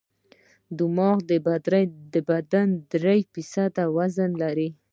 [0.77, 1.17] دماغ
[2.13, 4.69] د بدن درې فیصده وزن لري.